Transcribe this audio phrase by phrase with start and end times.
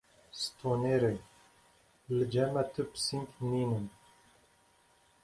[0.43, 1.15] Stonêrê:
[2.15, 3.85] Li cem me tu pising nînin.